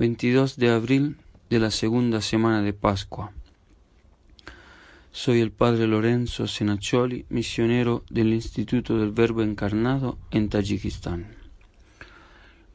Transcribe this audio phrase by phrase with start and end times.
[0.00, 1.18] 22 de abril
[1.50, 3.32] de la segunda semana de Pascua.
[5.10, 11.26] Soy el Padre Lorenzo Senaccioli, misionero del Instituto del Verbo Encarnado en Tayikistán.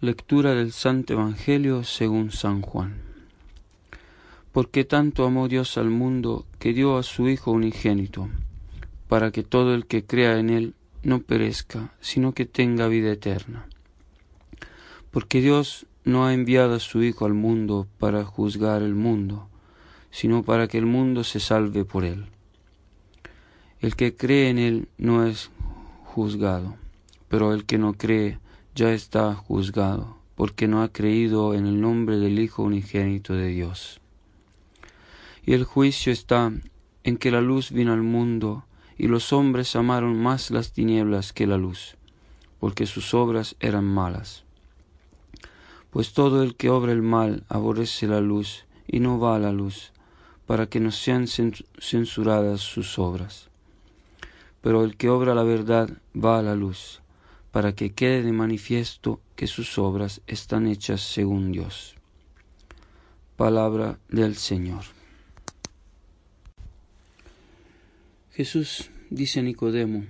[0.02, 3.02] Lectura del Santo Evangelio según San Juan.
[4.52, 8.30] Porque tanto amó Dios al mundo que dio a su Hijo unigénito,
[9.08, 13.68] para que todo el que crea en Él no perezca, sino que tenga vida eterna.
[15.10, 19.50] Porque Dios no ha enviado a su Hijo al mundo para juzgar el mundo,
[20.12, 22.28] sino para que el mundo se salve por él.
[23.82, 25.50] El que cree en él no es
[26.04, 26.76] juzgado,
[27.28, 28.38] pero el que no cree
[28.76, 34.00] ya está juzgado, porque no ha creído en el nombre del Hijo unigénito de Dios.
[35.44, 36.54] Y el juicio está
[37.04, 41.48] en que la luz vino al mundo, y los hombres amaron más las tinieblas que
[41.48, 41.98] la luz,
[42.60, 44.45] porque sus obras eran malas
[45.96, 49.54] pues todo el que obra el mal aborrece la luz y no va a la
[49.54, 49.94] luz,
[50.46, 53.48] para que no sean censuradas sus obras.
[54.60, 57.00] Pero el que obra la verdad va a la luz,
[57.54, 61.96] para que quede de manifiesto que sus obras están hechas según Dios.
[63.38, 64.84] Palabra del Señor.
[68.34, 70.04] Jesús dice a Nicodemo,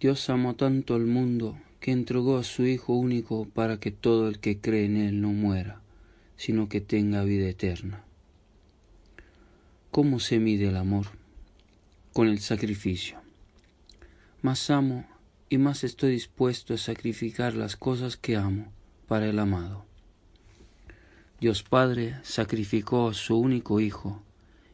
[0.00, 4.38] Dios amó tanto al mundo que entregó a su Hijo único para que todo el
[4.38, 5.80] que cree en Él no muera,
[6.36, 8.04] sino que tenga vida eterna.
[9.90, 11.06] ¿Cómo se mide el amor?
[12.12, 13.18] Con el sacrificio.
[14.42, 15.06] Más amo
[15.48, 18.72] y más estoy dispuesto a sacrificar las cosas que amo
[19.06, 19.84] para el amado.
[21.40, 24.22] Dios Padre sacrificó a su único Hijo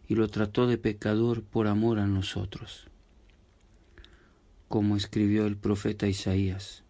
[0.08, 2.88] y lo trató de pecador por amor a nosotros.
[4.68, 6.83] Como escribió el profeta Isaías,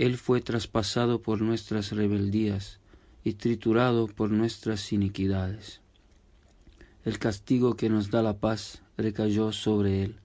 [0.00, 2.78] él fue traspasado por nuestras rebeldías
[3.22, 5.82] y triturado por nuestras iniquidades.
[7.04, 10.16] El castigo que nos da la paz recayó sobre Él,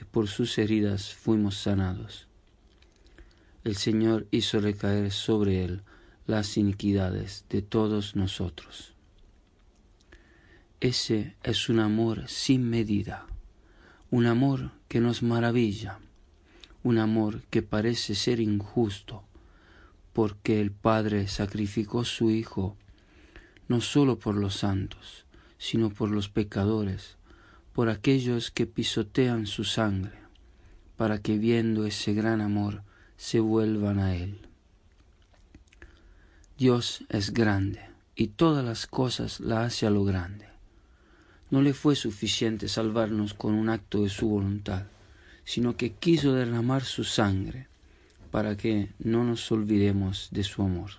[0.00, 2.28] y por sus heridas fuimos sanados.
[3.62, 5.82] El Señor hizo recaer sobre Él
[6.26, 8.94] las iniquidades de todos nosotros.
[10.80, 13.26] Ese es un amor sin medida,
[14.10, 15.98] un amor que nos maravilla
[16.82, 19.22] un amor que parece ser injusto,
[20.12, 22.76] porque el Padre sacrificó su Hijo
[23.68, 25.26] no sólo por los santos,
[25.58, 27.16] sino por los pecadores,
[27.72, 30.18] por aquellos que pisotean su sangre,
[30.96, 32.82] para que viendo ese gran amor
[33.16, 34.40] se vuelvan a Él.
[36.58, 37.80] Dios es grande
[38.16, 40.46] y todas las cosas la hace a lo grande.
[41.50, 44.86] No le fue suficiente salvarnos con un acto de su voluntad
[45.44, 47.66] sino que quiso derramar su sangre
[48.30, 50.92] para que no nos olvidemos de su amor.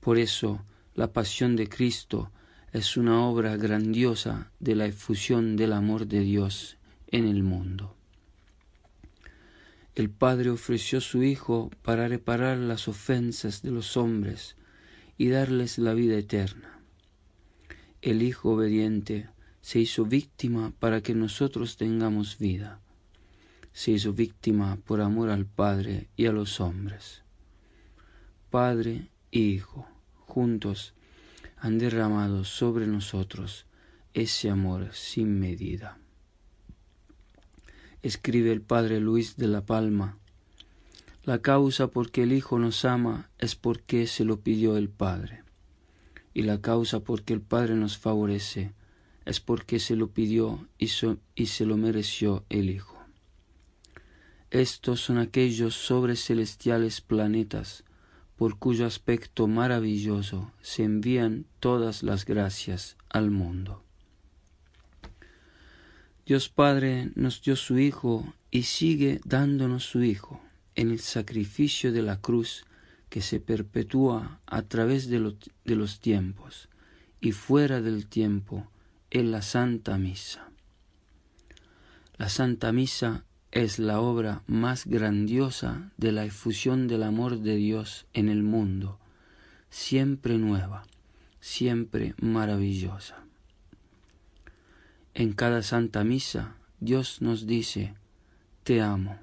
[0.00, 0.62] Por eso
[0.94, 2.30] la pasión de Cristo
[2.72, 6.76] es una obra grandiosa de la efusión del amor de Dios
[7.06, 7.94] en el mundo.
[9.94, 14.54] El Padre ofreció su Hijo para reparar las ofensas de los hombres
[15.16, 16.78] y darles la vida eterna.
[18.00, 19.28] El Hijo obediente
[19.68, 22.80] se hizo víctima para que nosotros tengamos vida.
[23.74, 27.20] Se hizo víctima por amor al Padre y a los hombres.
[28.48, 29.86] Padre y Hijo,
[30.20, 30.94] juntos,
[31.58, 33.66] han derramado sobre nosotros
[34.14, 35.98] ese amor sin medida.
[38.00, 40.16] Escribe el Padre Luis de la Palma,
[41.24, 45.42] la causa por que el Hijo nos ama es porque se lo pidió el Padre,
[46.32, 48.72] y la causa por que el Padre nos favorece
[49.28, 52.96] es porque se lo pidió y, se lo mereció el Hijo.
[54.50, 57.84] Estos son aquellos sobrecelestiales planetas
[58.36, 63.84] por cuyo aspecto maravilloso se envían todas las gracias al mundo.
[66.24, 70.40] Dios Padre nos dio su Hijo y sigue dándonos su Hijo
[70.74, 72.64] en el sacrificio de la cruz
[73.10, 75.34] que se perpetúa a través de,
[75.66, 76.70] de los tiempos
[77.20, 78.70] y fuera del tiempo
[79.10, 80.50] en la Santa Misa.
[82.18, 88.06] La Santa Misa es la obra más grandiosa de la efusión del amor de Dios
[88.12, 88.98] en el mundo,
[89.70, 90.84] siempre nueva,
[91.40, 93.24] siempre maravillosa.
[95.14, 97.94] En cada Santa Misa Dios nos dice,
[98.62, 99.18] te amo.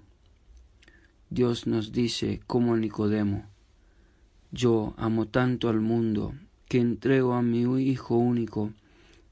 [1.30, 3.46] Dios nos dice, como Nicodemo,
[4.52, 6.34] yo amo tanto al mundo
[6.68, 8.74] que entrego a mi Hijo único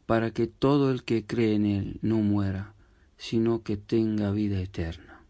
[0.06, 2.74] para que todo el que cree en Él no muera,
[3.18, 5.22] sino que tenga vida eterna.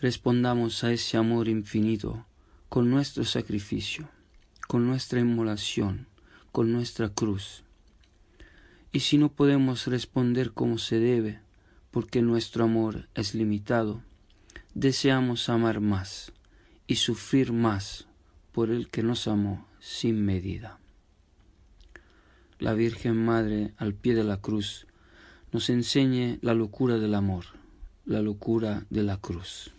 [0.00, 2.26] Respondamos a ese amor infinito
[2.68, 4.08] con nuestro sacrificio,
[4.66, 6.06] con nuestra inmolación,
[6.52, 7.64] con nuestra cruz.
[8.92, 11.40] Y si no podemos responder como se debe,
[11.90, 14.02] porque nuestro amor es limitado,
[14.74, 16.32] deseamos amar más
[16.86, 18.06] y sufrir más
[18.52, 20.80] por el que nos amó sin medida.
[22.64, 24.86] La Virgen Madre al pie de la cruz
[25.52, 27.44] nos enseñe la locura del amor,
[28.06, 29.70] la locura de la cruz.